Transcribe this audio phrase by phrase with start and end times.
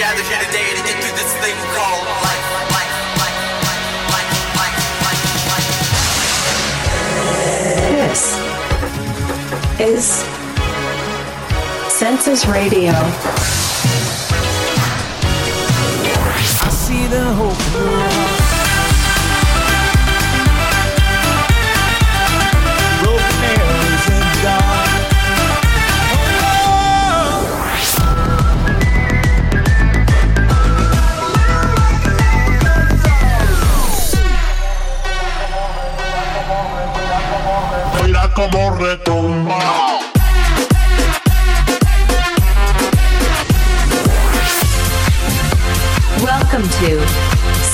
[0.00, 2.40] gathered here today to get through this thing called life.
[2.72, 2.88] life,
[3.20, 5.68] life, life, life, life, life, life.
[8.08, 8.22] This
[9.78, 10.24] is
[11.92, 12.92] Census Radio.
[16.62, 17.59] I see the hope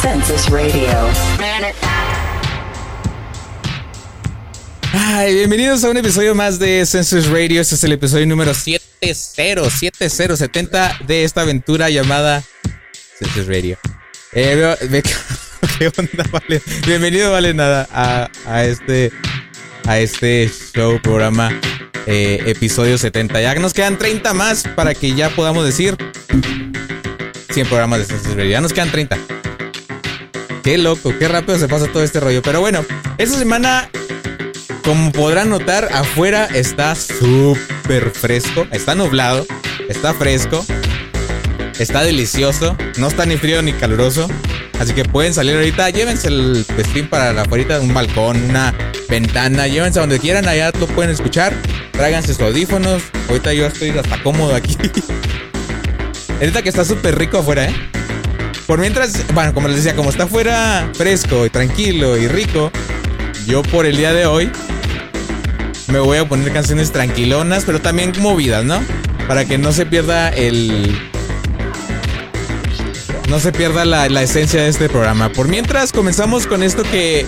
[0.06, 0.86] Census Radio.
[4.92, 7.60] Ay, bienvenidos a un episodio más de Census Radio.
[7.60, 12.44] Este es el episodio número 707070 de esta aventura llamada
[13.18, 13.78] Census Radio.
[14.32, 15.02] Eh, veo- ve-
[15.78, 16.62] ¿Qué onda, vale?
[16.86, 19.10] Bienvenido, vale, nada, a, a este
[19.88, 21.50] a este show, programa,
[22.06, 23.40] eh, episodio 70.
[23.40, 25.96] Ya nos quedan 30 más para que ya podamos decir
[27.52, 28.50] 100 programas de Census Radio.
[28.52, 29.18] Ya nos quedan 30.
[30.66, 32.42] Qué loco, qué rápido se pasa todo este rollo.
[32.42, 32.84] Pero bueno,
[33.18, 33.88] esta semana
[34.84, 38.66] como podrán notar, afuera está súper fresco.
[38.72, 39.46] Está nublado.
[39.88, 40.66] Está fresco.
[41.78, 42.76] Está delicioso.
[42.98, 44.28] No está ni frío ni caluroso.
[44.80, 45.88] Así que pueden salir ahorita.
[45.90, 48.74] Llévense el festín para la afuera, un balcón, una
[49.08, 49.68] ventana.
[49.68, 50.48] Llévense a donde quieran.
[50.48, 51.54] Allá lo pueden escuchar.
[51.92, 53.04] Tráiganse sus audífonos.
[53.28, 54.76] Ahorita yo estoy hasta cómodo aquí.
[56.40, 57.95] Ahorita que está súper rico afuera, ¿eh?
[58.66, 62.72] Por mientras, bueno, como les decía, como está afuera fresco y tranquilo y rico,
[63.46, 64.50] yo por el día de hoy
[65.86, 68.80] me voy a poner canciones tranquilonas, pero también movidas, ¿no?
[69.28, 70.96] Para que no se pierda el.
[73.28, 75.28] No se pierda la, la esencia de este programa.
[75.28, 77.24] Por mientras, comenzamos con esto que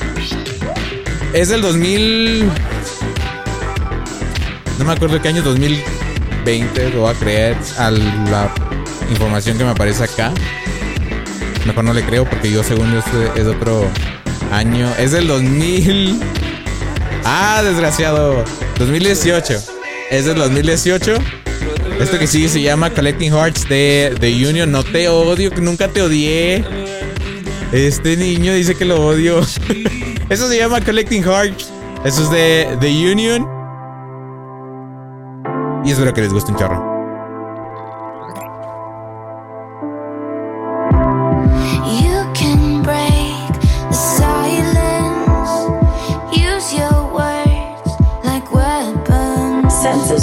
[1.32, 2.50] es del 2000.
[4.78, 8.52] No me acuerdo qué año, 2020, lo voy a creer a la
[9.10, 10.32] información que me aparece acá.
[11.68, 13.00] Mejor no le creo porque yo, según yo,
[13.36, 13.84] es otro
[14.50, 14.90] año.
[14.98, 16.18] Es del 2000.
[17.26, 18.42] Ah, desgraciado.
[18.78, 19.54] 2018.
[20.10, 21.18] Es del 2018.
[22.00, 24.72] Esto que sí se llama Collecting Hearts de The Union.
[24.72, 26.64] No te odio, que nunca te odié.
[27.70, 29.40] Este niño dice que lo odio.
[30.30, 31.70] Eso se llama Collecting Hearts.
[32.02, 33.46] Eso es de The Union.
[35.84, 36.97] Y espero que les guste un chorro.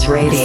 [0.08, 0.45] Radio.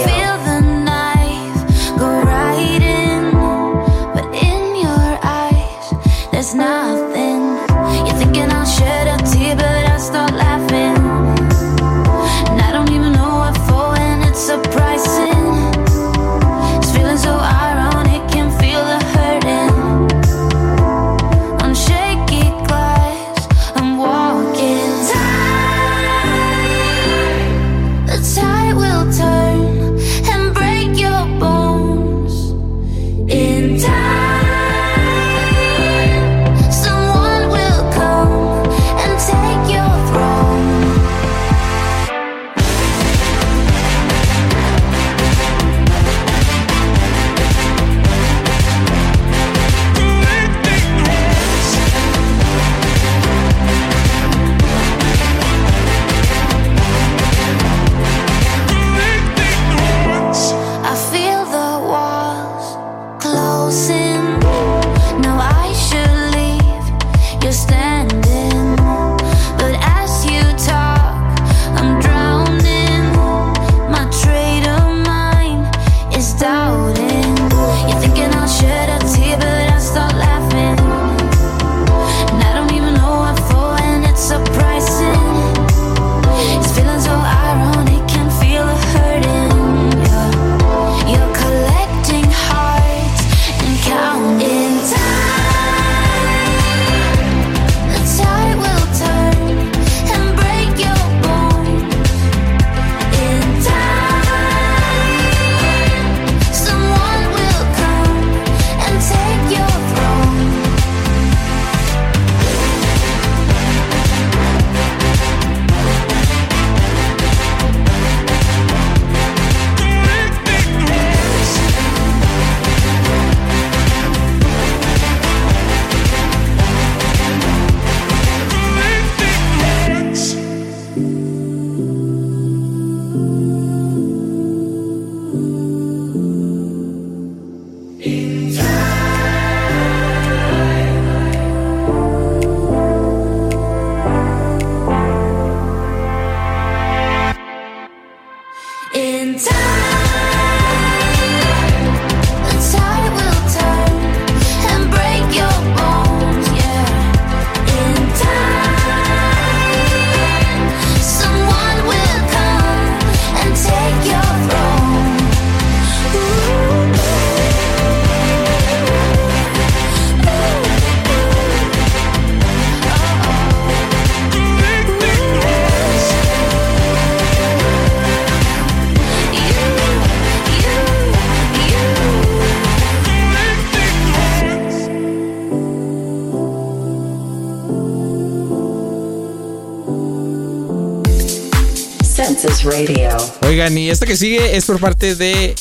[192.63, 193.17] Radio.
[193.41, 195.55] Oigan, y esto que sigue es por parte de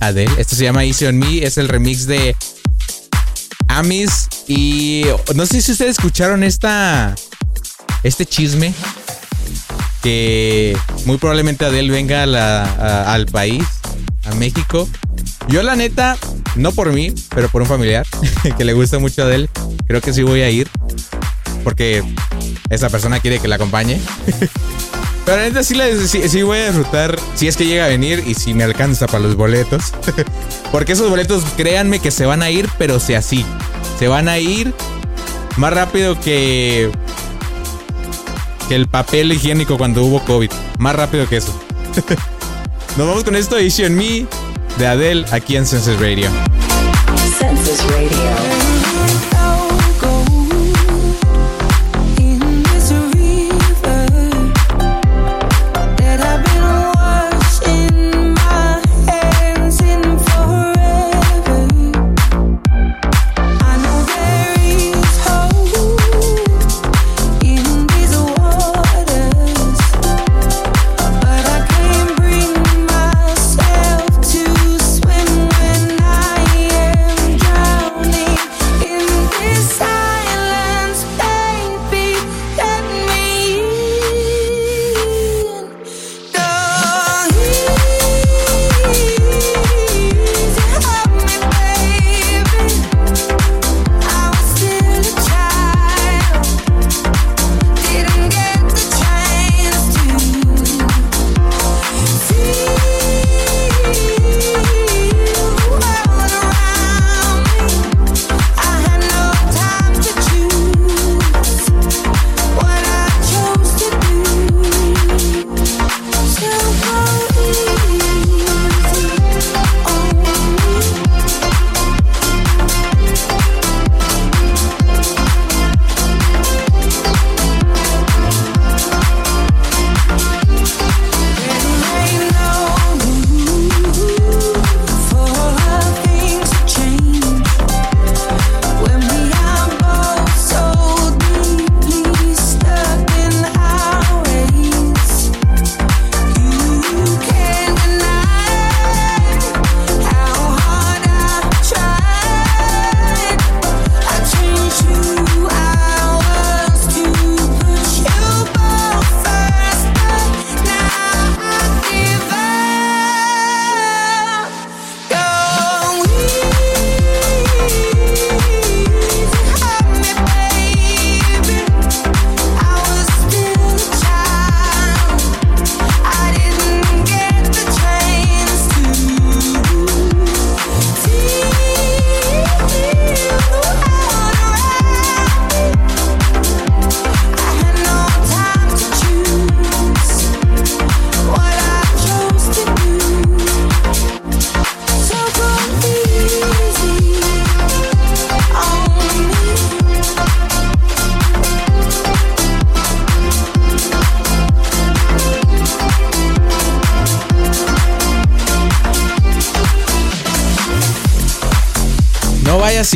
[0.00, 0.32] Adele.
[0.36, 1.44] Esto se llama Easy on Me.
[1.44, 2.36] Es el remix de
[3.68, 4.28] Amis.
[4.46, 7.14] Y no sé si ustedes escucharon esta.
[8.02, 8.74] Este chisme.
[10.02, 10.76] Que
[11.06, 12.24] muy probablemente Adele venga
[13.12, 13.64] al país,
[14.24, 14.88] a México.
[15.48, 16.18] Yo, la neta,
[16.56, 18.06] no por mí, pero por un familiar
[18.58, 19.48] que le gusta mucho a Adele.
[19.86, 20.68] Creo que sí voy a ir.
[21.62, 22.02] Porque
[22.68, 23.98] esa persona quiere que la acompañe.
[25.24, 25.74] Pero neta sí,
[26.06, 29.06] sí- sí voy a disfrutar si es que llega a venir y si me alcanza
[29.06, 29.92] para los boletos.
[30.72, 33.44] Porque esos boletos, créanme que se van a ir, pero si así.
[33.98, 34.74] Se van a ir
[35.56, 36.90] más rápido que,
[38.68, 40.50] que el papel higiénico cuando hubo COVID.
[40.78, 41.58] Más rápido que eso.
[42.98, 44.26] Nos vamos con esto, Easy on Me,
[44.78, 46.28] de Adele, aquí en Senses Radio.
[47.38, 48.43] Census Radio.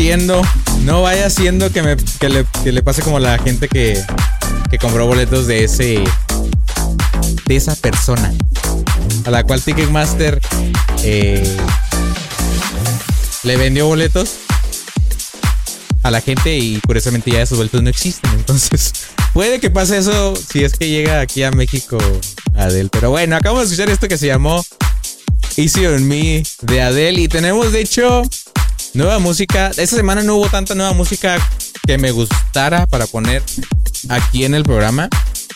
[0.09, 4.03] No vaya siendo, que, me, que, le, que le pase como la gente que,
[4.81, 6.03] compró boletos de ese
[7.45, 8.33] de esa persona
[9.27, 10.41] a la cual Ticketmaster
[11.05, 11.57] eh,
[13.43, 14.37] le vendió boletos
[16.03, 18.31] a la gente y curiosamente ya esos boletos no existen.
[18.31, 18.93] Entonces
[19.35, 21.99] puede que pase eso si es que llega aquí a México
[22.57, 22.88] Adele.
[22.91, 24.65] Pero bueno, acabamos de escuchar esto que se llamó
[25.59, 28.23] Easy on Me de Adele y tenemos de hecho
[28.99, 29.69] Nueva música.
[29.69, 31.38] Esta semana no hubo tanta nueva música
[31.87, 33.45] que me gustara para poner
[34.09, 35.09] aquí en el programa.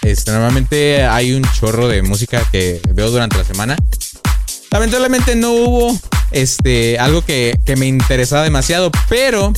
[0.02, 3.76] Este, normalmente hay un chorro de música que veo durante la semana.
[4.70, 9.52] Lamentablemente no hubo este, algo que, que me interesaba demasiado, pero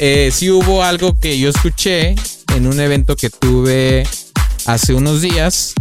[0.00, 2.16] eh, sí hubo algo que yo escuché
[2.56, 4.04] en un evento que tuve
[4.66, 5.74] hace unos días.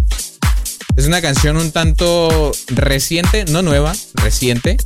[0.95, 4.77] Es una canción un tanto reciente, no nueva, reciente.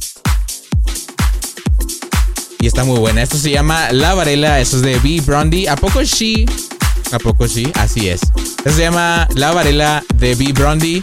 [2.66, 3.22] Y está muy buena.
[3.22, 4.60] Esto se llama La Varela.
[4.60, 5.22] Eso es de B.
[5.24, 5.68] Brandy.
[5.68, 6.48] ¿A poco sí?
[7.12, 7.72] ¿A poco sí?
[7.76, 8.24] Así es.
[8.24, 10.52] Esto se llama La Varela de B.
[10.52, 11.00] Brandy.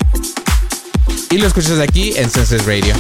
[1.31, 2.97] Y lo escuchas aquí en Senses Radio.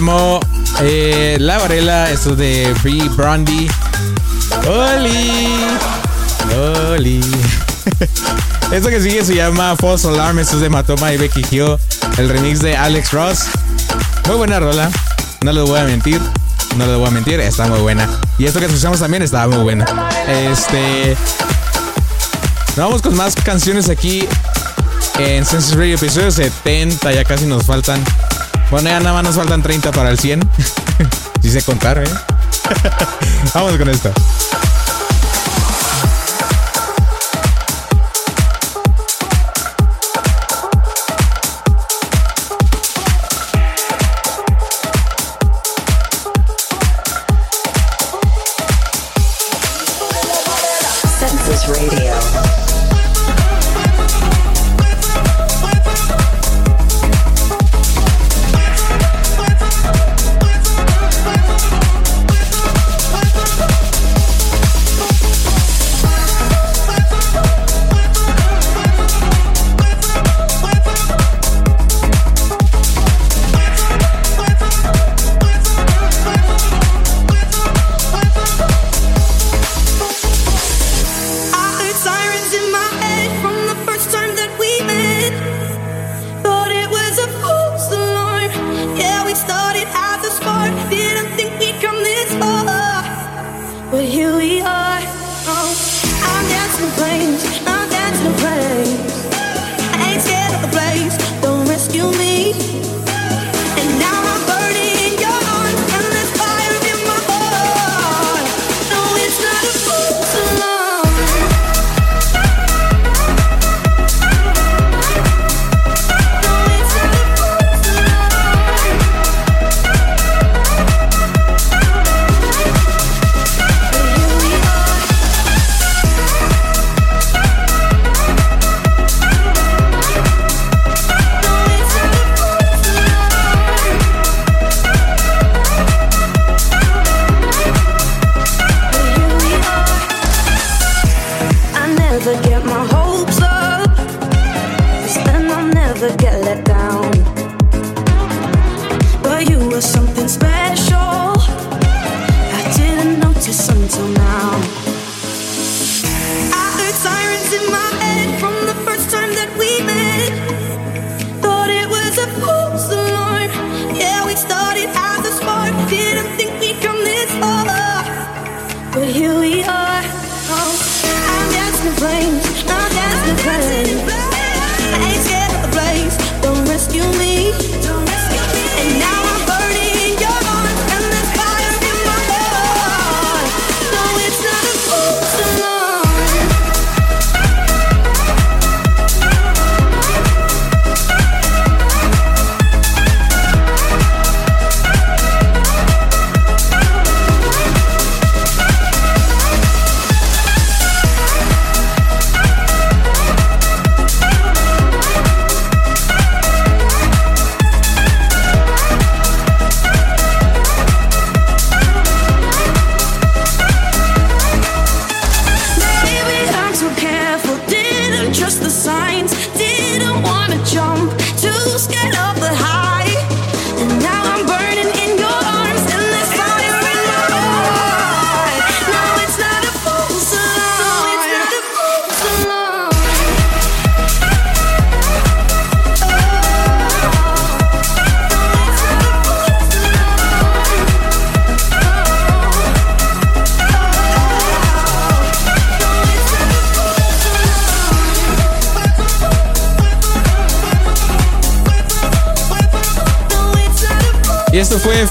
[0.00, 0.40] Llamó
[0.80, 3.68] eh, La Varela, esto de Free Brandy.
[4.66, 5.46] ¡Oli!
[6.88, 7.20] ¡Oli!
[8.72, 11.76] Esto que sigue se llama False Alarm, esto es de Matoma y Becky Hill.
[12.16, 13.40] El remix de Alex Ross.
[14.26, 14.90] Muy buena rola,
[15.42, 16.18] no les voy a mentir.
[16.78, 18.08] No les voy a mentir, está muy buena.
[18.38, 19.84] Y esto que escuchamos también estaba muy buena.
[20.26, 21.14] Este.
[22.74, 24.26] Vamos con más canciones aquí
[25.18, 27.12] en Census Radio, episodio 70.
[27.12, 28.02] Ya casi nos faltan.
[28.70, 30.40] Bueno, ya nada más nos faltan 30 para el 100.
[31.42, 32.04] Si sé contar, ¿eh?
[33.54, 34.12] Vamos con esto.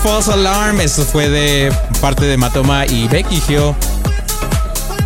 [0.04, 0.80] False Alarm.
[0.82, 3.74] Esto fue de parte de Matoma y Becky Hill.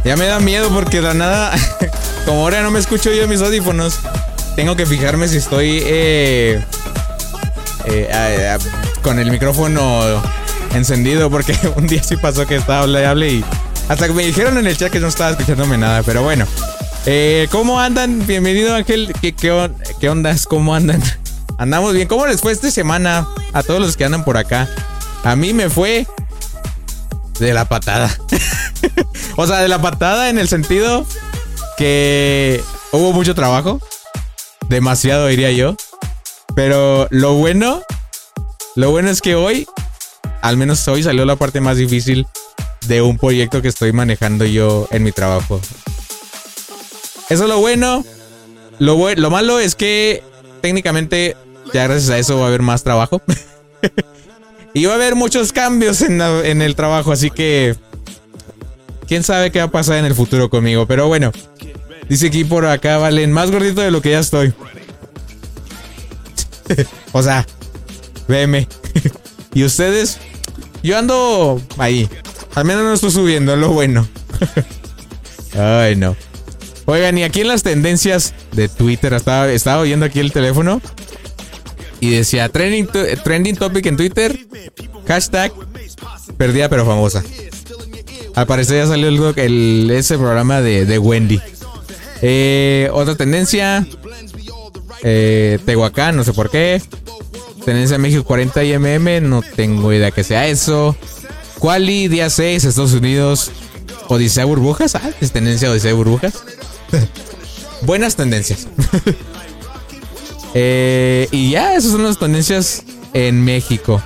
[0.03, 1.51] Ya me da miedo porque de nada,
[2.25, 3.99] como ahora no me escucho yo en mis audífonos,
[4.56, 6.63] tengo que fijarme si estoy eh,
[7.86, 8.58] eh,
[9.01, 10.21] con el micrófono
[10.73, 11.29] encendido.
[11.29, 13.45] Porque un día sí pasó que estaba hable y hable y
[13.89, 16.03] hasta que me dijeron en el chat que no estaba escuchándome nada.
[16.03, 16.45] Pero bueno,
[17.06, 18.25] Eh, ¿cómo andan?
[18.25, 19.13] Bienvenido Ángel.
[19.21, 20.45] ¿Qué, qué ondas?
[20.45, 21.01] ¿Cómo andan?
[21.58, 22.08] Andamos bien.
[22.08, 24.67] ¿Cómo les fue esta semana a todos los que andan por acá?
[25.23, 26.05] A mí me fue
[27.39, 28.15] de la patada.
[29.38, 31.05] o sea, de la patada en el sentido
[31.77, 33.79] que hubo mucho trabajo.
[34.69, 35.75] Demasiado, diría yo.
[36.55, 37.81] Pero lo bueno
[38.75, 39.67] Lo bueno es que hoy,
[40.41, 42.27] al menos hoy, salió la parte más difícil
[42.88, 45.59] de un proyecto que estoy manejando yo en mi trabajo.
[47.29, 48.03] Eso es lo bueno.
[48.79, 50.23] Lo, bue- lo malo es que
[50.62, 51.38] técnicamente
[51.73, 53.21] ya gracias a eso va a haber más trabajo.
[54.73, 56.21] y va a haber muchos cambios en,
[56.62, 57.75] el trabajo, así que...
[59.07, 60.88] ¿Quién sabe qué va a pasar en el futuro conmigo?
[60.88, 61.31] Pero bueno,
[62.09, 64.53] dice aquí por acá, Valen, más gordito de lo que ya estoy.
[67.12, 67.45] o sea,
[68.27, 68.67] veme.
[69.53, 70.17] ¿Y ustedes?
[70.81, 72.09] Yo ando ahí.
[72.55, 74.07] Al menos no estoy subiendo, lo bueno.
[75.57, 76.15] Ay, no.
[76.86, 80.81] Oigan, y aquí en las tendencias de Twitter, estaba, estaba oyendo aquí el teléfono
[82.07, 84.37] y decía trending, to- trending topic en Twitter,
[85.07, 85.51] hashtag
[86.37, 87.23] perdida pero famosa.
[88.35, 91.39] Al parecer ya salió el, el- ese programa de, de Wendy.
[92.21, 93.85] Eh, otra tendencia,
[95.03, 96.81] eh, Tehuacán, no sé por qué.
[97.65, 100.95] Tendencia México 40 IMM, no tengo idea que sea eso.
[101.59, 103.51] Quali, día 6, Estados Unidos.
[104.09, 106.33] Odisea Burbujas, ah, es tendencia Odisea Burbujas.
[107.83, 108.67] Buenas tendencias.
[110.53, 114.01] Eh, y ya, esas son las tendencias en México.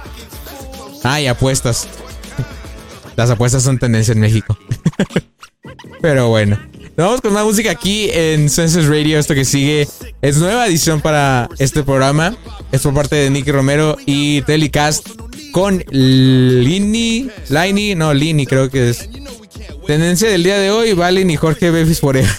[1.04, 1.88] Ah, y apuestas.
[3.16, 4.58] Las apuestas son tendencia en México.
[6.02, 6.58] Pero bueno.
[6.98, 9.20] Nos Vamos con más música aquí en Senses Radio.
[9.20, 9.88] Esto que sigue
[10.22, 12.36] es nueva edición para este programa.
[12.72, 15.08] Es por parte de Nicky Romero y Telecast
[15.52, 17.30] con Lini.
[17.50, 19.10] Lini, no, Lini creo que es.
[19.86, 22.30] Tendencia del día de hoy, Valen y Jorge Befis Forever.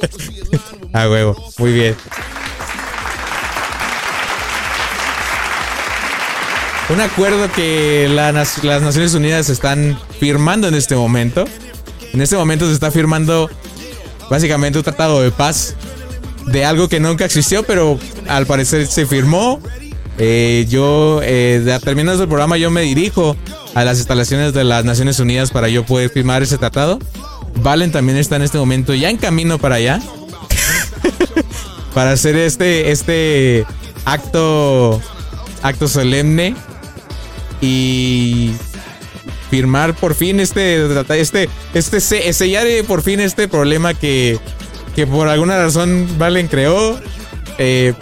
[0.92, 1.96] A huevo, muy bien.
[6.90, 11.44] Un acuerdo que las Naciones Unidas están firmando en este momento.
[12.14, 13.50] En este momento se está firmando
[14.30, 15.74] básicamente un tratado de paz
[16.46, 19.60] de algo que nunca existió, pero al parecer se firmó.
[20.16, 23.36] Eh, yo, eh, terminando el programa, yo me dirijo
[23.74, 26.98] a las instalaciones de las Naciones Unidas para yo poder firmar ese tratado.
[27.56, 30.00] Valen también está en este momento ya en camino para allá.
[31.94, 33.66] para hacer este, este
[34.06, 35.02] acto,
[35.62, 36.56] acto solemne
[37.60, 38.52] y
[39.50, 40.86] firmar por fin este
[41.18, 44.38] este este se- sellar eh, por fin este problema que
[44.94, 46.98] que por alguna razón Valen creó.
[47.58, 47.94] Eh,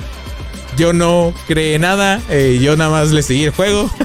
[0.76, 3.90] yo no creé nada eh, yo nada más le seguí el juego.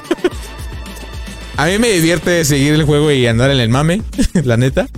[1.56, 4.02] A mí me divierte seguir el juego y andar en el mame
[4.44, 4.88] la neta.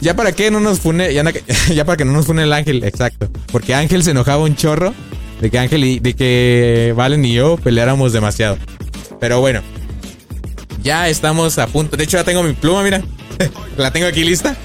[0.00, 1.32] Ya para qué no nos fune ya, na-
[1.74, 3.28] ya para que no nos fune el ángel exacto.
[3.50, 4.94] Porque Ángel se enojaba un chorro
[5.40, 8.56] de que Ángel y de que Valen y yo peleáramos demasiado
[9.22, 9.62] pero bueno
[10.82, 11.96] ya estamos a punto.
[11.96, 13.02] De hecho, ya tengo mi pluma, mira.
[13.76, 14.56] La tengo aquí lista.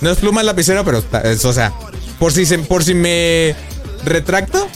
[0.00, 1.72] No es pluma, es lapicero, pero es, o sea,
[2.18, 3.54] por si, por si me
[4.04, 4.66] retracto,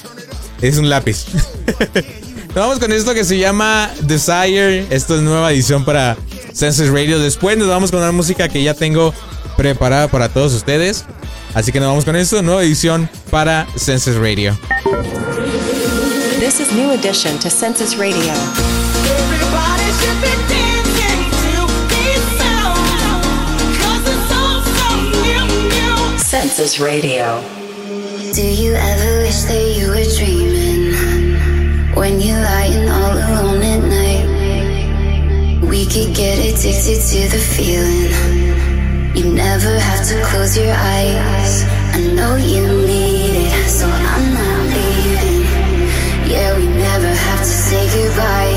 [0.60, 1.26] es un lápiz.
[2.48, 4.86] Nos vamos con esto que se llama Desire.
[4.90, 6.16] Esto es nueva edición para
[6.52, 7.18] Senses Radio.
[7.18, 9.12] Después nos vamos con una música que ya tengo
[9.56, 11.04] preparada para todos ustedes.
[11.54, 14.56] Así que nos vamos con esto, nueva edición para Senses Radio.
[16.38, 18.32] This is New Edition to Census Radio.
[26.34, 27.40] Census Radio.
[28.32, 30.94] Do you ever wish that you were dreaming
[31.94, 34.26] when you're lying all alone at night?
[35.62, 38.10] We could get addicted to the feeling.
[39.16, 41.64] You never have to close your eyes.
[41.92, 45.42] I know you need it, so I'm not leaving.
[46.30, 48.53] Yeah, we never have to say goodbye.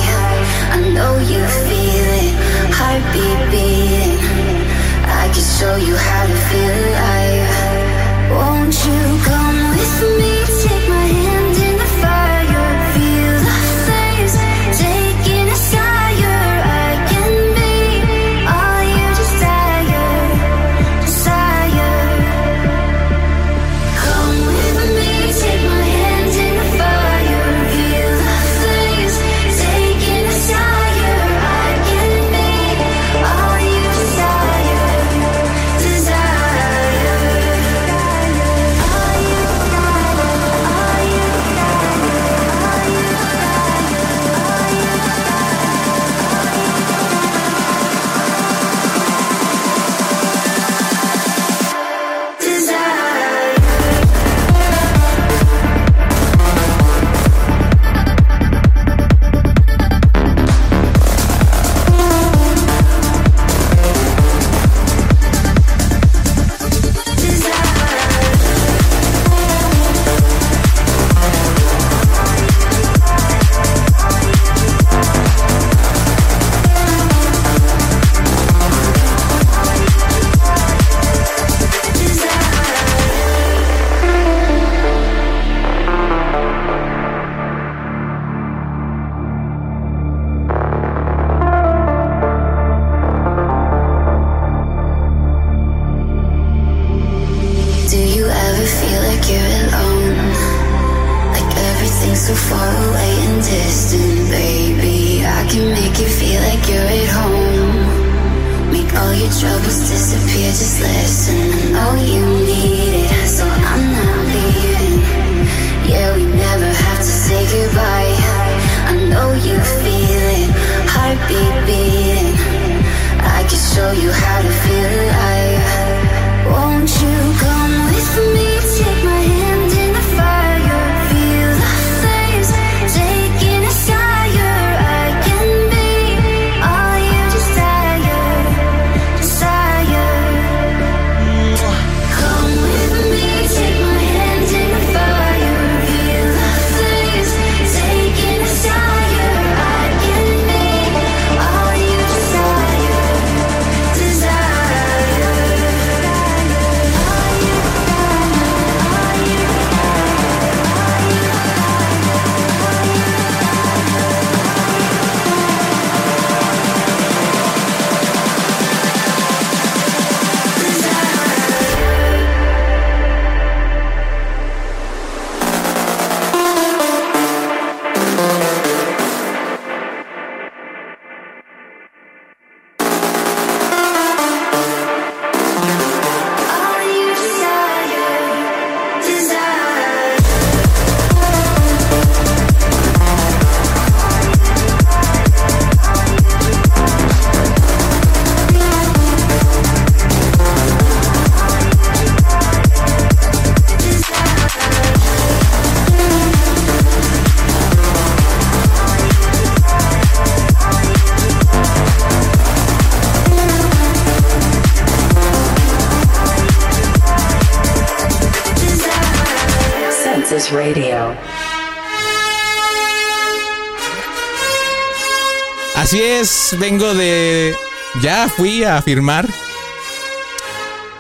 [226.60, 227.56] Vengo de.
[228.02, 229.28] Ya fui a firmar.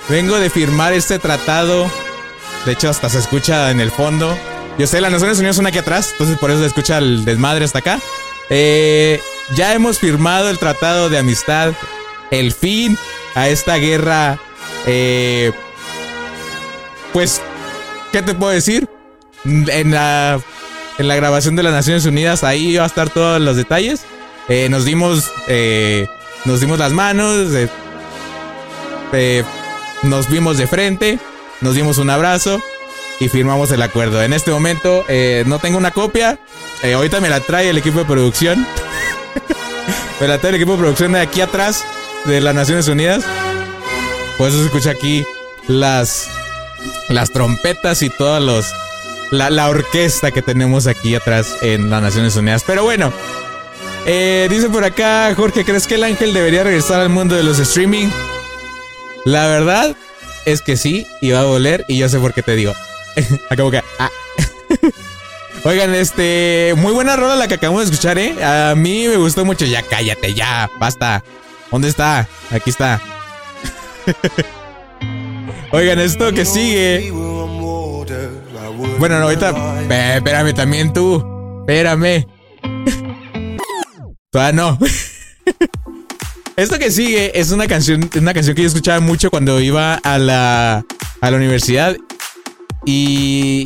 [0.09, 1.89] Vengo de firmar este tratado.
[2.65, 4.37] De hecho, hasta se escucha en el fondo.
[4.77, 7.65] Yo sé, las Naciones Unidas son aquí atrás, entonces por eso se escucha el desmadre
[7.65, 7.99] hasta acá.
[8.49, 9.19] Eh,
[9.55, 11.73] ya hemos firmado el tratado de amistad.
[12.31, 12.97] El fin
[13.35, 14.39] a esta guerra.
[14.85, 15.51] eh,
[17.13, 17.41] pues,
[18.11, 18.87] ¿qué te puedo decir?
[19.45, 20.39] En la,
[20.97, 24.01] en la grabación de las Naciones Unidas, ahí va a estar todos los detalles.
[24.49, 25.31] Eh, nos dimos.
[25.47, 26.07] eh,
[26.45, 27.53] nos dimos las manos.
[27.53, 27.69] eh,
[29.13, 29.43] eh,
[30.03, 31.19] nos vimos de frente.
[31.61, 32.61] Nos dimos un abrazo.
[33.19, 34.21] Y firmamos el acuerdo.
[34.21, 36.37] En este momento eh, no tengo una copia.
[36.83, 38.65] ahorita me la trae el equipo de producción.
[40.21, 41.83] me la trae el equipo de producción de aquí atrás.
[42.25, 43.23] De las Naciones Unidas.
[44.37, 45.25] Por eso se escucha aquí
[45.67, 46.29] las.
[47.09, 48.67] Las trompetas y todos los.
[49.31, 52.63] La, la orquesta que tenemos aquí atrás en las Naciones Unidas.
[52.67, 53.11] Pero bueno.
[54.09, 57.59] Eh, dice por acá, Jorge, ¿crees que el ángel debería regresar al mundo de los
[57.59, 58.07] streaming?
[59.25, 59.97] La verdad
[60.45, 62.73] es que sí, y va a volver, y yo sé por qué te digo.
[63.49, 63.83] Acabo que.
[63.99, 64.09] ah.
[65.65, 66.73] Oigan, este.
[66.77, 68.41] Muy buena rola la que acabamos de escuchar, ¿eh?
[68.41, 69.65] A mí me gustó mucho.
[69.65, 71.21] Ya cállate, ya, basta.
[71.69, 72.29] ¿Dónde está?
[72.51, 73.01] Aquí está.
[75.73, 77.11] Oigan, esto que sigue.
[78.99, 79.53] Bueno, no, ahorita.
[80.15, 81.25] Espérame también tú.
[81.67, 82.25] Espérame.
[84.37, 84.77] Todavía no.
[86.57, 90.19] Esto que sigue es una canción, una canción que yo escuchaba mucho cuando iba a
[90.19, 90.85] la,
[91.21, 91.97] a la universidad.
[92.85, 93.63] Y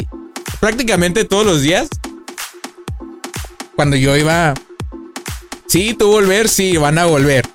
[0.62, 1.90] prácticamente todos los días.
[3.76, 4.54] Cuando yo iba.
[5.68, 7.46] Sí, tú volver, sí, van a volver.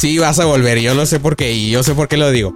[0.00, 0.80] Sí, vas a volver.
[0.80, 1.52] Yo lo sé por qué.
[1.52, 2.52] Y yo sé por qué lo digo.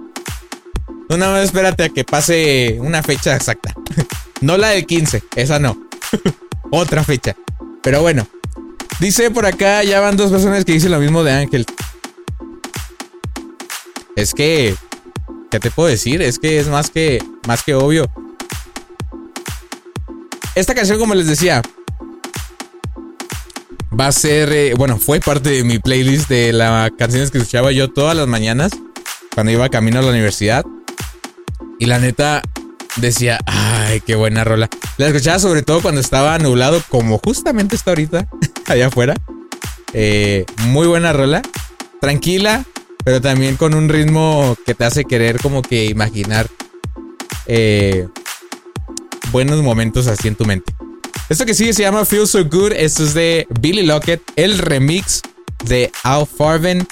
[1.07, 3.73] Nada más espérate a que pase una fecha exacta.
[4.41, 5.77] No la del 15, esa no.
[6.71, 7.37] Otra fecha.
[7.81, 8.27] Pero bueno.
[8.99, 11.65] Dice por acá, ya van dos personas que dicen lo mismo de Ángel.
[14.15, 14.75] Es que.
[15.49, 16.21] ¿Qué te puedo decir?
[16.21, 17.23] Es que es más que.
[17.47, 18.11] más que obvio.
[20.53, 21.61] Esta canción, como les decía.
[23.97, 24.51] Va a ser.
[24.51, 28.27] eh, bueno, fue parte de mi playlist de las canciones que escuchaba yo todas las
[28.27, 28.73] mañanas.
[29.33, 30.65] Cuando iba camino a la universidad.
[31.79, 32.41] Y la neta
[32.97, 34.69] decía, ay, qué buena rola.
[34.97, 38.27] La escuchaba sobre todo cuando estaba nublado, como justamente está ahorita,
[38.67, 39.15] allá afuera.
[39.93, 41.41] Eh, muy buena rola.
[42.01, 42.63] Tranquila,
[43.03, 46.47] pero también con un ritmo que te hace querer como que imaginar
[47.45, 48.07] eh,
[49.31, 50.73] buenos momentos así en tu mente.
[51.29, 52.73] Esto que sigue se llama Feel So Good.
[52.73, 55.21] Esto es de Billy Lockett, el remix
[55.65, 56.87] de Al Farben.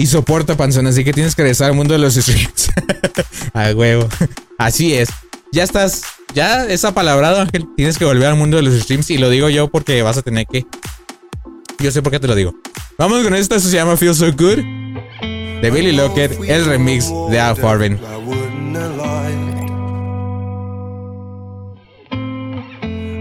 [0.00, 2.70] Y soporta panzón, así que tienes que regresar al mundo de los streams.
[3.52, 4.08] A huevo.
[4.56, 5.10] Así es.
[5.52, 7.68] Ya estás ya es apalabrado, Ángel.
[7.76, 10.22] Tienes que volver al mundo de los streams y lo digo yo porque vas a
[10.22, 10.64] tener que.
[11.80, 12.54] Yo sé por qué te lo digo.
[12.96, 14.60] Vamos con esta, esto se llama Feel So Good
[15.60, 17.98] de Billy Lockett, el remix de Al Farben.
[17.98, 19.50] I wouldn't have lied.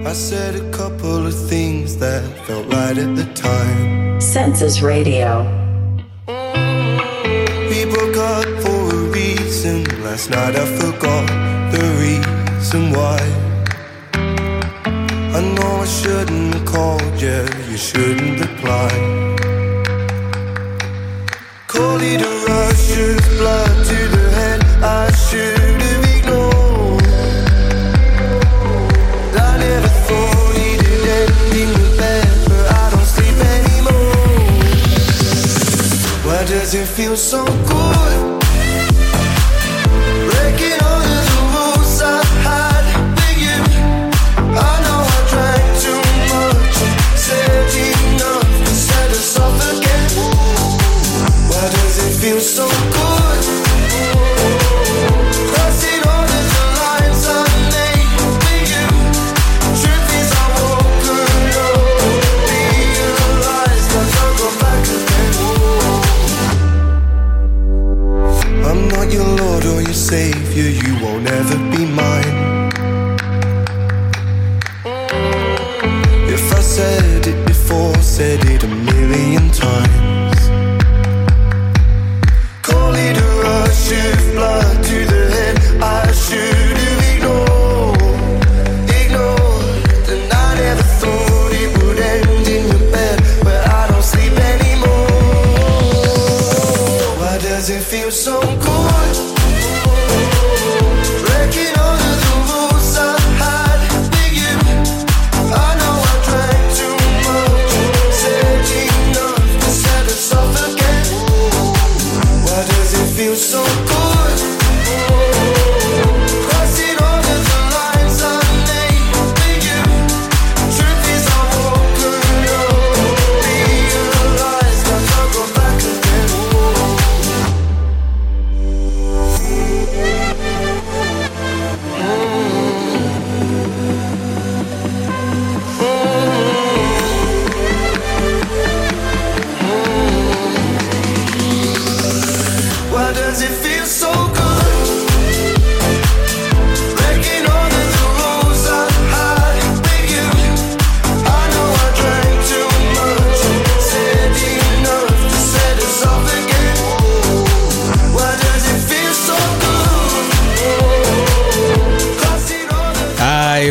[0.07, 4.21] I said a couple of things that felt right at the time.
[4.21, 5.68] Census Radio.
[7.79, 9.85] We broke up for a reason.
[10.03, 11.27] Last night I forgot
[11.71, 13.19] the reason why.
[15.37, 18.89] I know I shouldn't have called you, you shouldn't reply.
[21.67, 24.61] Call it a rush of blood to the head.
[24.83, 25.58] I should
[36.99, 38.38] does it feel so good?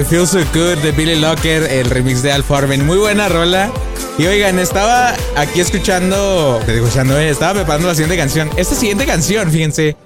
[0.08, 2.86] Feel So Good de Billy Locker, el remix de Al Farben.
[2.86, 3.70] Muy buena rola.
[4.16, 8.48] Y oigan, estaba aquí escuchando, escuchando, eh, estaba preparando la siguiente canción.
[8.56, 9.96] Esta siguiente canción, fíjense,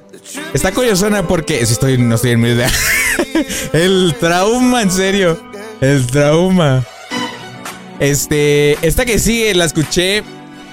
[0.53, 2.69] está curiosona porque, si estoy, no estoy en mi idea.
[3.73, 5.41] el trauma, en serio.
[5.81, 6.85] El trauma.
[8.01, 10.25] Este, esta que sigue, la escuché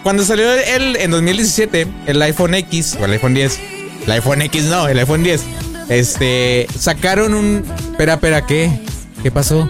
[0.02, 3.60] cuando salió el, en 2017, el iPhone X, o el iPhone 10.
[4.06, 5.42] El iPhone X no, el iPhone 10.
[5.90, 7.64] Este, sacaron un...
[7.92, 8.72] Espera, espera, ¿qué?
[9.22, 9.68] ¿Qué pasó?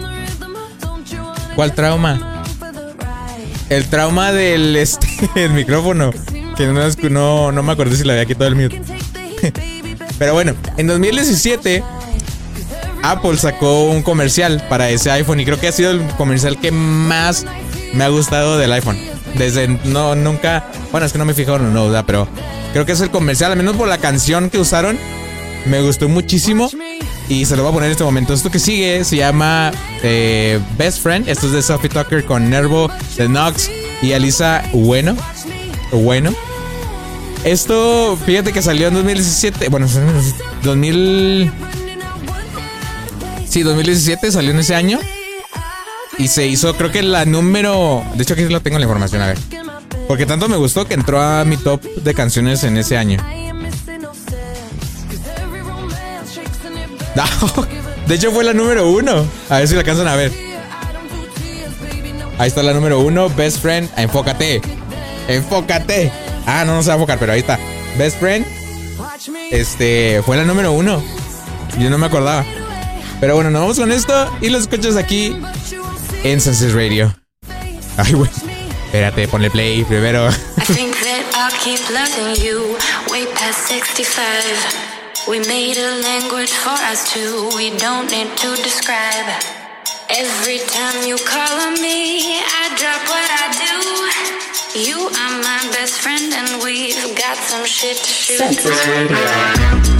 [1.54, 2.44] ¿Cuál trauma?
[3.68, 6.10] El trauma del este, el micrófono.
[6.56, 8.82] Que no, no, no me acordé si le había quitado el mute.
[10.18, 11.82] Pero bueno, en 2017
[13.02, 16.70] Apple sacó un comercial para ese iPhone y creo que ha sido el comercial que
[16.70, 17.46] más
[17.94, 18.98] me ha gustado del iPhone.
[19.36, 22.28] Desde no nunca, bueno, es que no me fijaron no, pero
[22.72, 24.98] creo que es el comercial, al menos por la canción que usaron,
[25.66, 26.68] me gustó muchísimo
[27.30, 28.34] y se lo voy a poner en este momento.
[28.34, 29.70] Esto que sigue se llama
[30.02, 31.28] eh, Best Friend.
[31.28, 33.70] Esto es de Sophie Tucker con Nervo, The Knox
[34.02, 35.16] y Alisa Bueno.
[35.92, 36.34] Bueno.
[37.44, 39.68] Esto, fíjate que salió en 2017.
[39.68, 39.86] Bueno,
[40.64, 41.52] 2000.
[43.48, 44.98] Sí, 2017 salió en ese año.
[46.18, 48.02] Y se hizo, creo que la número.
[48.16, 49.38] De hecho, aquí lo tengo la información, a ver.
[50.08, 53.18] Porque tanto me gustó que entró a mi top de canciones en ese año.
[58.06, 59.26] De hecho, fue la número uno.
[59.48, 60.32] A ver si la alcanzan a ver.
[62.38, 63.88] Ahí está la número uno, Best Friend.
[63.96, 64.60] Enfócate.
[65.28, 66.10] Enfócate.
[66.46, 67.58] Ah, no, no se va a enfocar, pero ahí está.
[67.98, 68.46] Best Friend.
[69.50, 71.02] Este, fue la número uno.
[71.78, 72.44] Yo no me acordaba.
[73.20, 75.36] Pero bueno, nos vamos con esto y lo escuchas aquí
[76.24, 77.14] en Senses Radio.
[77.96, 78.30] Ay, güey.
[78.86, 80.28] Espérate, ponle play primero.
[80.28, 80.32] I
[80.74, 81.20] think that
[81.62, 82.76] keep loving you
[83.10, 84.89] way past 65.
[85.28, 87.50] We made a language for us two.
[87.54, 89.26] We don't need to describe.
[90.08, 94.80] Every time you call on me, I drop what I do.
[94.80, 99.99] You are my best friend, and we've got some shit to shoot.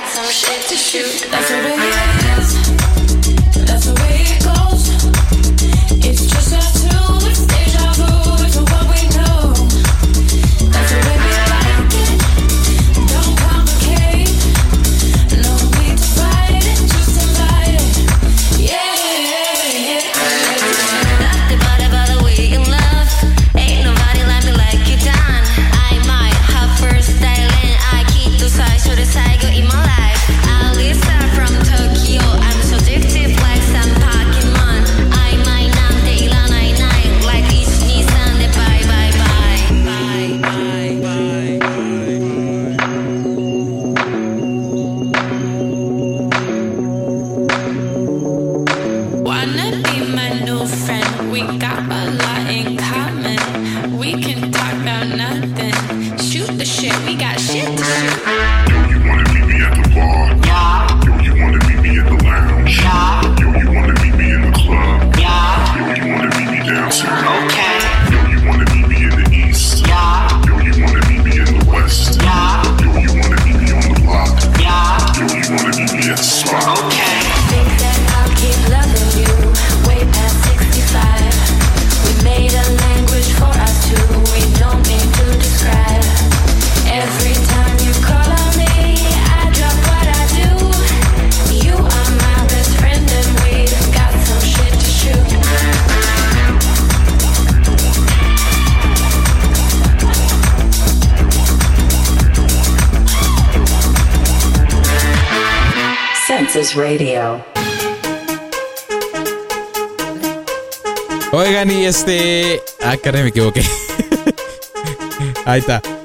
[0.00, 1.28] got some shit to shoot.
[1.30, 2.27] That's the way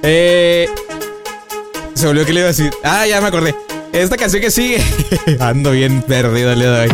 [0.04, 0.70] Eh.
[1.96, 2.72] Se volvió que le iba a decir.
[2.84, 3.56] Ah, ya me acordé.
[3.94, 4.84] Esta canción que sigue.
[5.40, 6.88] Ando bien perdido el día.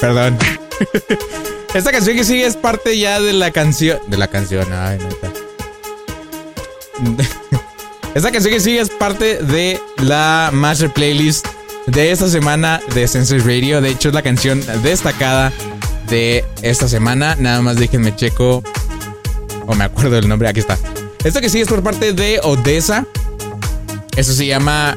[0.00, 0.36] Perdón.
[1.74, 3.98] Esta canción que sigue es parte ya de la canción.
[4.06, 5.32] De la canción, ay, neta.
[8.14, 11.46] Esta canción que sigue es parte de la Master Playlist
[11.86, 13.82] de esta semana de Census Radio.
[13.82, 15.52] De hecho, es la canción destacada
[16.08, 17.36] de esta semana.
[17.38, 18.62] Nada más déjenme checo.
[19.66, 20.48] O me acuerdo del nombre.
[20.48, 20.78] Aquí está.
[21.26, 23.04] Esto que sigue es por parte de Odessa.
[24.16, 24.96] Eso se llama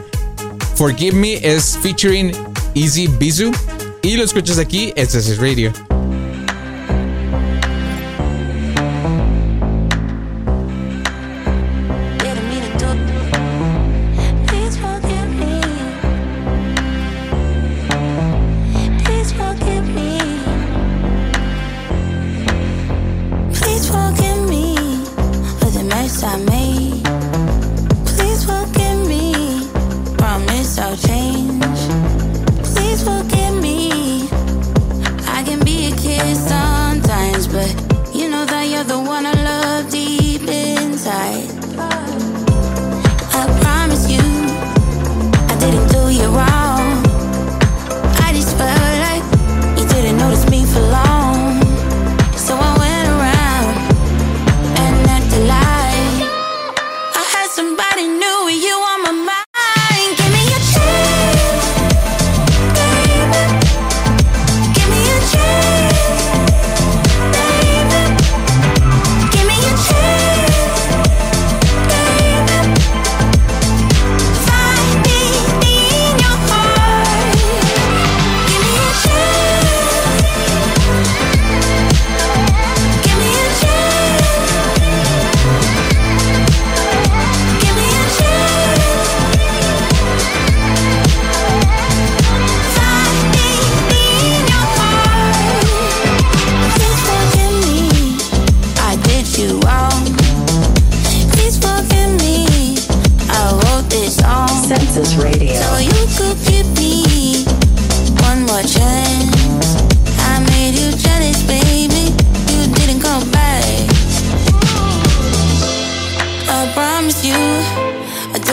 [0.75, 1.34] Forgive Me.
[1.41, 2.34] Es featuring
[2.75, 3.51] Easy Bizu.
[4.03, 5.73] Y lo escuchas aquí en Census Radio.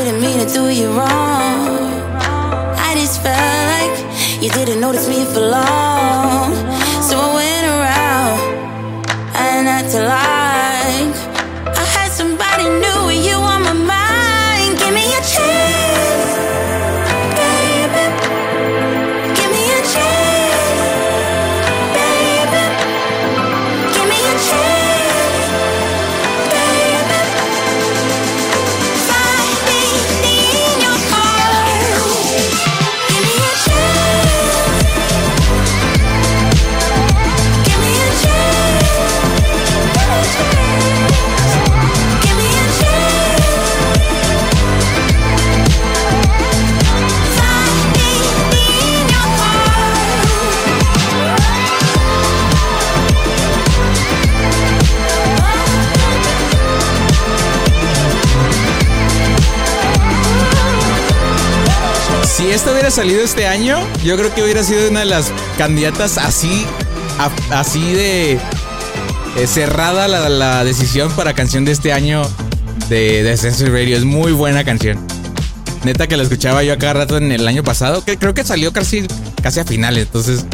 [0.05, 1.89] Didn't mean to do you wrong.
[2.89, 6.53] I just felt like you didn't notice me for long.
[7.03, 10.46] So I went around and acted like
[62.87, 66.65] hubiera salido este año, yo creo que hubiera sido una de las candidatas así,
[67.51, 72.23] así de eh, cerrada la, la decisión para canción de este año
[72.89, 73.97] de, de Radio.
[73.97, 75.05] Es muy buena canción.
[75.83, 78.73] Neta que la escuchaba yo cada rato en el año pasado, que creo que salió
[78.73, 79.05] casi,
[79.43, 80.45] casi a finales, entonces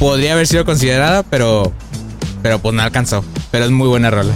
[0.00, 1.72] podría haber sido considerada, pero,
[2.42, 3.24] pero pues no alcanzó.
[3.52, 4.32] Pero es muy buena rola.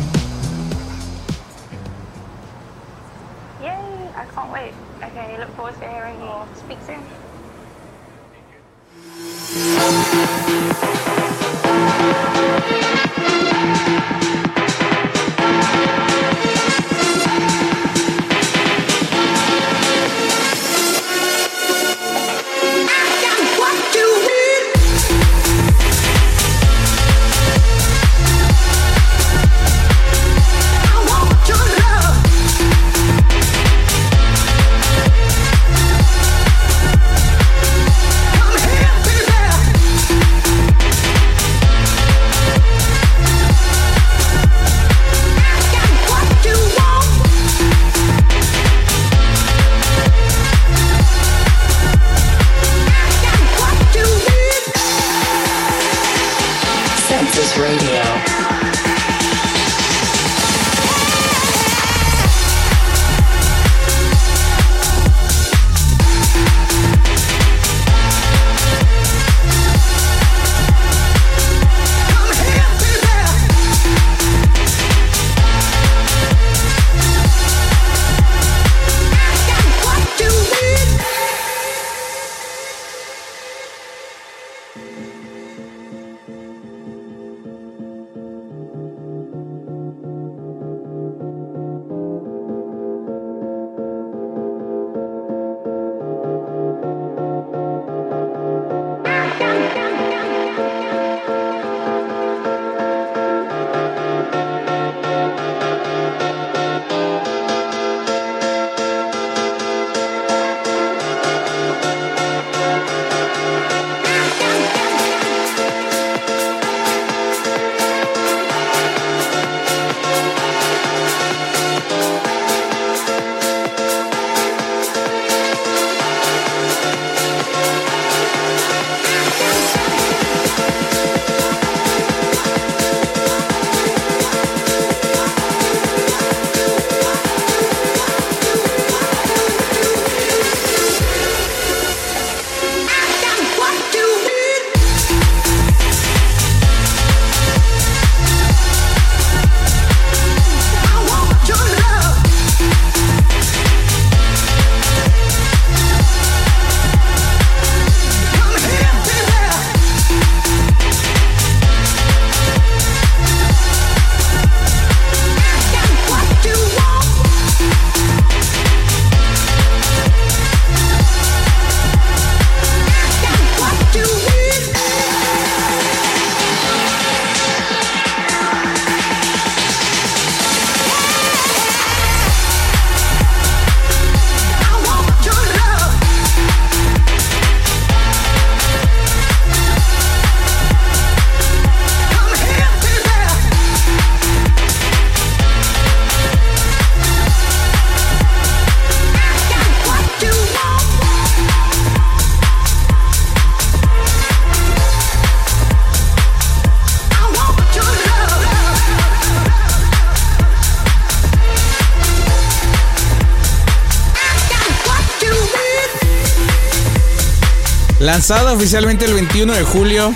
[218.14, 220.14] Lanzado oficialmente el 21 de julio.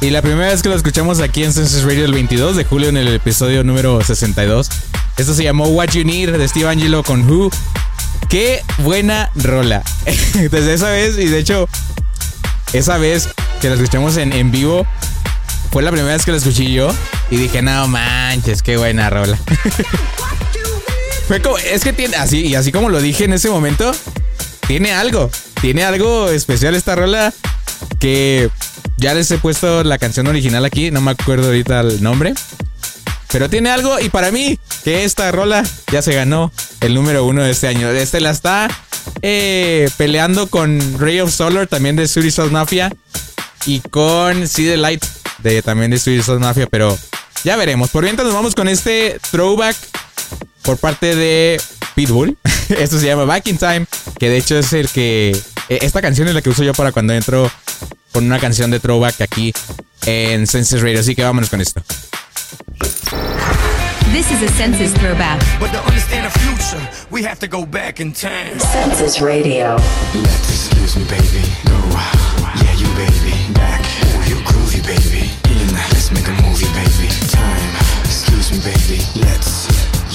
[0.00, 2.88] Y la primera vez que lo escuchamos aquí en Census Radio el 22 de julio
[2.88, 4.68] en el episodio número 62.
[5.16, 7.52] Esto se llamó What You Need de Steve Angelo con Who.
[8.28, 9.84] Qué buena rola.
[10.34, 11.68] Desde esa vez, y de hecho,
[12.72, 13.28] esa vez
[13.60, 14.84] que la escuchamos en, en vivo,
[15.70, 16.92] fue la primera vez que la escuché yo.
[17.30, 19.38] Y dije, no manches, qué buena rola.
[21.28, 23.92] Fue como, es que tiene, así, y así como lo dije en ese momento,
[24.66, 25.30] tiene algo.
[25.62, 27.32] Tiene algo especial esta rola
[28.00, 28.50] que
[28.96, 32.34] ya les he puesto la canción original aquí, no me acuerdo ahorita el nombre.
[33.30, 36.50] Pero tiene algo y para mí que esta rola ya se ganó
[36.80, 37.88] el número uno de este año.
[37.90, 38.68] Este la está
[39.22, 42.92] eh, peleando con Ray of Solar, también de House Mafia.
[43.64, 45.04] Y con See the Light,
[45.44, 46.66] de, también de House Mafia.
[46.66, 46.98] Pero
[47.44, 47.88] ya veremos.
[47.90, 49.76] Por mientras nos vamos con este throwback
[50.62, 51.60] por parte de
[51.94, 52.36] Pitbull.
[52.68, 53.86] Esto se llama Back in Time,
[54.18, 55.40] que de hecho es el que...
[55.68, 57.50] eh, Esta canción es la que uso yo para cuando entro
[58.12, 59.52] con una canción de throwback aquí
[60.06, 61.00] en Senses Radio.
[61.00, 61.82] Así que vámonos con esto.
[64.12, 65.40] This is a census throwback.
[65.58, 68.58] But to understand the future, we have to go back in time.
[68.58, 69.76] Census Radio.
[70.14, 71.40] Let's excuse me, baby.
[71.64, 71.80] Go,
[72.60, 73.32] yeah, you baby.
[73.54, 75.32] Back, oh, you groovy, baby.
[75.48, 77.08] In, let's make a movie, baby.
[77.32, 77.72] Time,
[78.04, 79.00] excuse me, baby.
[79.24, 79.64] Let's,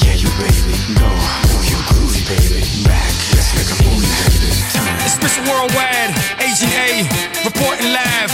[0.05, 0.77] yeah, you baby.
[0.93, 2.61] Go, oh, you groovy, baby.
[2.85, 4.53] Back, let's make a movie, baby.
[4.77, 4.96] Time.
[5.07, 5.39] It's Mr.
[5.47, 6.11] Worldwide,
[6.43, 7.07] Agent A,
[7.45, 8.29] reporting live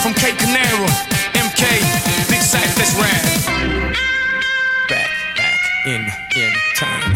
[0.00, 0.88] from Cape Canaveral,
[1.34, 1.60] MK,
[2.30, 2.40] Big.
[4.88, 7.14] Back, back, in, in time.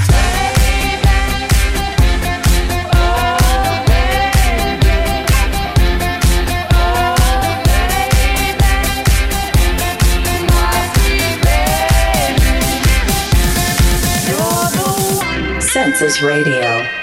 [15.62, 16.97] Census Radio.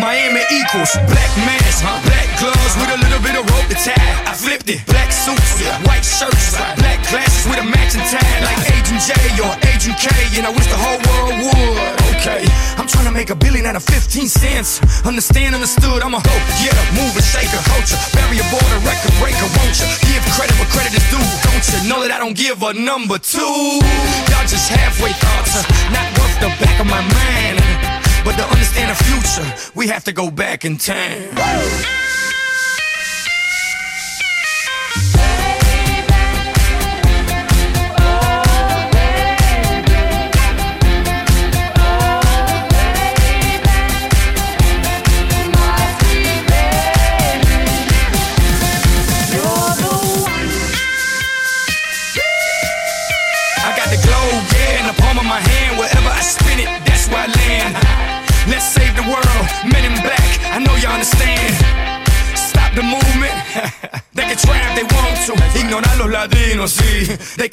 [0.00, 4.00] Miami equals black mask, black gloves with a little bit of rope to tie.
[4.24, 9.04] I flipped it, black suits, white shirts, black glasses with a matching tie, like Agent
[9.04, 9.12] J
[9.44, 10.08] or Agent K,
[10.40, 12.16] and I wish the whole world would.
[12.16, 12.40] Okay,
[12.80, 14.80] I'm trying to make a billion out of 15 cents.
[15.04, 19.88] Understand, understood, I'm a hoe, yeah, mover, shaker, culture, barrier border, record breaker, won't you?
[20.08, 21.78] Give credit where credit is due, don't you?
[21.84, 23.44] Know that I don't give a number two.
[24.32, 25.60] Y'all just halfway thoughts,
[25.92, 28.01] not worth the back of my mind.
[28.24, 31.28] But to understand the future, we have to go back in time.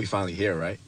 [0.00, 0.80] we finally here, right?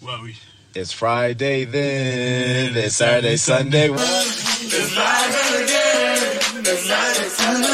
[0.00, 0.36] Well, we.
[0.76, 2.76] It's Friday then.
[2.76, 3.88] It's Saturday, Sunday.
[3.90, 6.16] It's live again.
[6.60, 7.64] It's live again.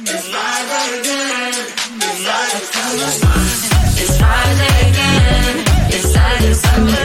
[0.00, 1.52] It's live again.
[2.00, 3.60] It's live.
[4.00, 5.64] It's Friday again.
[5.92, 7.04] It's Saturday, Sunday.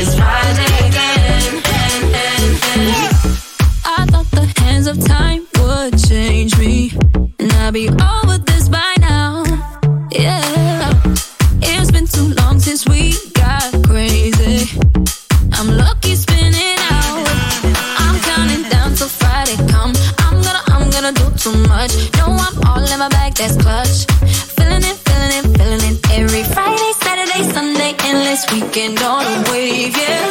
[0.00, 1.62] It's Friday again.
[3.84, 6.90] I thought the hands of time would change me,
[7.38, 8.23] and I'd be all.
[23.46, 24.06] that's clutch.
[24.56, 29.96] Feeling it, feeling it, feeling it every Friday, Saturday, Sunday, endless weekend on a wave,
[29.96, 30.23] yeah.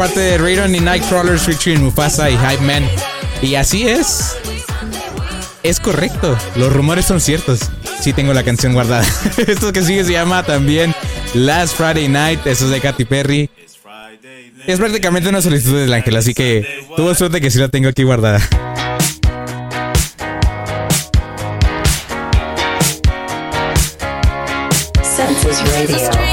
[0.00, 2.88] parte de Raiden y Nightcrawlers featuring Mufasa y Hype Man.
[3.42, 4.34] Y así es.
[5.62, 6.38] Es correcto.
[6.56, 7.60] Los rumores son ciertos.
[8.00, 9.04] Sí tengo la canción guardada.
[9.46, 10.94] Esto que sigue se llama también
[11.34, 12.46] Last Friday Night.
[12.46, 13.50] Eso es de Katy Perry.
[14.66, 18.02] Es prácticamente una solicitud del ángel, así que tuvo suerte que sí la tengo aquí
[18.02, 18.40] guardada.
[25.76, 26.29] Radio.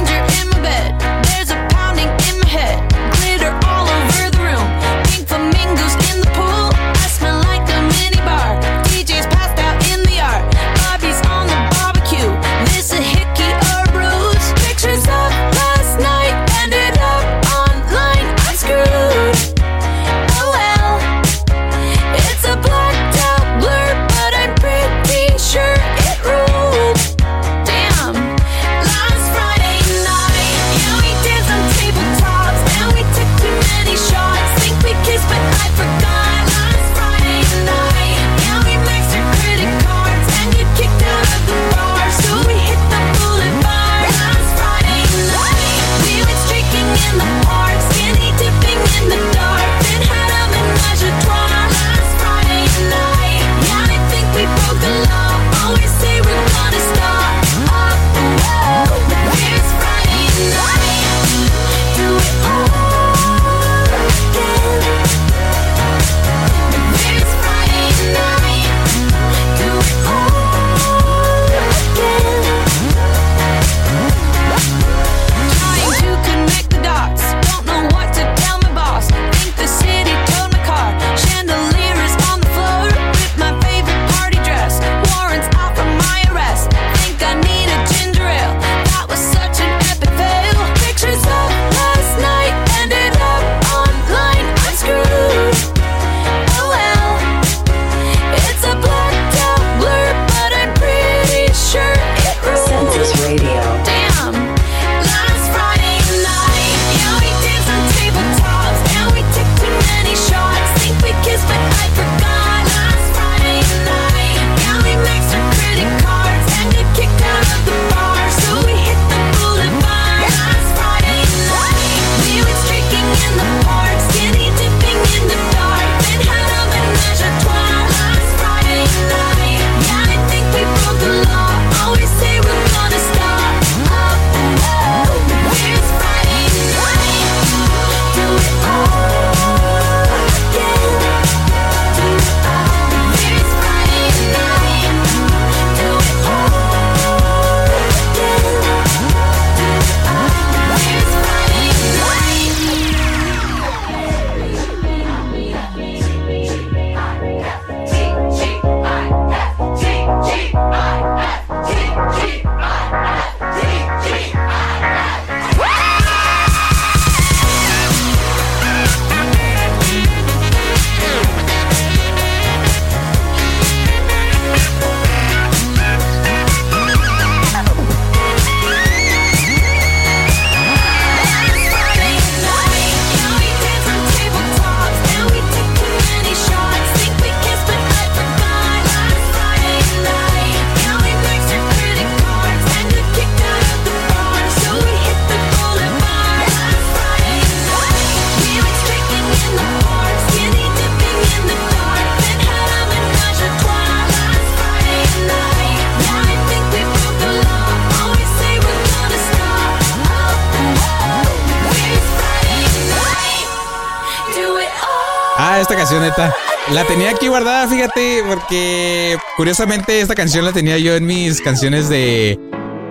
[217.08, 222.40] aquí guardada, fíjate, porque curiosamente esta canción la tenía yo en mis canciones de.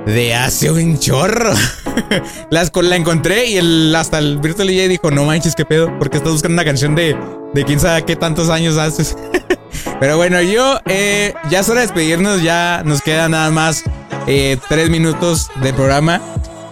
[0.07, 1.53] de hace un chorro.
[2.51, 6.19] Las, la encontré y el, hasta el Virtual DJ dijo: No manches, qué pedo, porque
[6.19, 7.17] estás buscando una canción de,
[7.55, 9.17] de quién sabe qué tantos años haces.
[10.01, 13.85] Pero bueno, yo eh, ya es hora de despedirnos, ya nos quedan nada más
[14.27, 16.21] eh, tres minutos de programa.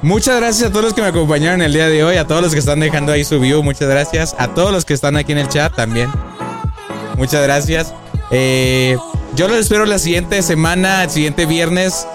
[0.03, 2.53] Muchas gracias a todos los que me acompañaron el día de hoy, a todos los
[2.53, 5.39] que están dejando ahí su view, muchas gracias, a todos los que están aquí en
[5.39, 6.11] el chat también.
[7.17, 7.95] Muchas gracias.
[8.31, 8.97] Eh,
[9.35, 12.07] yo lo espero la siguiente semana, el siguiente viernes.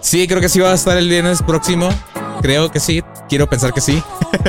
[0.00, 1.90] Sí, creo que sí va a estar el viernes próximo.
[2.42, 3.02] Creo que sí.
[3.28, 4.02] Quiero pensar que sí.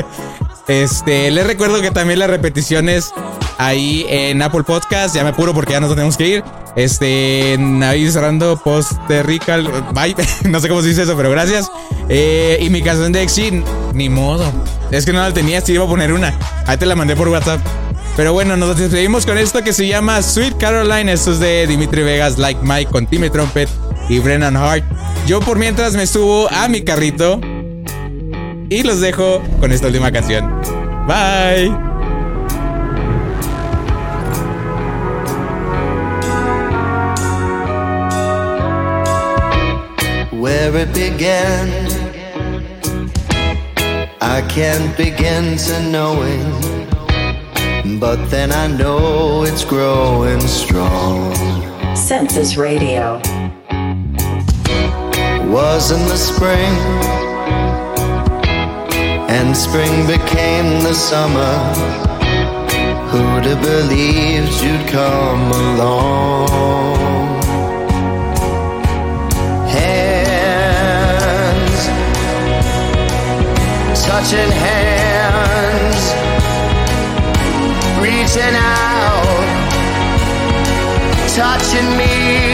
[0.68, 3.12] este, les recuerdo que también las repeticiones
[3.58, 5.16] ahí en Apple Podcast.
[5.16, 6.44] Ya me apuro porque ya nos tenemos que ir.
[6.76, 9.58] Este, ahí cerrando Poste Rica.
[9.94, 10.16] Bye.
[10.50, 11.70] no sé cómo se dice eso, pero gracias.
[12.10, 13.54] Eh, y mi canción de Exit,
[13.94, 14.52] ni modo.
[14.90, 16.34] Es que no la tenía, sí iba a poner una.
[16.66, 17.62] Ahí te la mandé por WhatsApp.
[18.16, 21.12] Pero bueno, nos despedimos con esto que se llama Sweet Caroline.
[21.12, 23.70] Esto es de Dimitri Vegas, Like Mike, con Timmy Trumpet
[24.10, 24.84] y Brennan Hart.
[25.26, 27.40] Yo por mientras me subo a mi carrito
[28.70, 30.62] y los dejo con esta última canción.
[31.08, 31.92] Bye.
[40.42, 41.70] where it began.
[44.20, 46.46] I can't begin to knowing,
[48.00, 51.36] but then I know it's growing strong.
[51.96, 53.22] Census Radio.
[55.50, 56.74] Was in the spring,
[59.30, 61.54] and spring became the summer.
[63.10, 66.48] Who'd have believed you'd come along?
[69.68, 70.52] Hands
[74.06, 74.91] touching hands,
[78.34, 79.26] reaching out,
[81.36, 82.51] touching me,